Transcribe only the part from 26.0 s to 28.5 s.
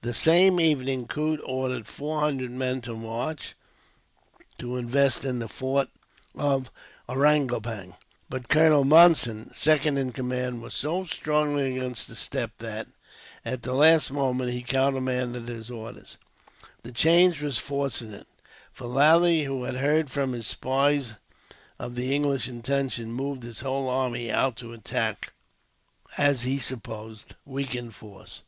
the as he supposed weakened force.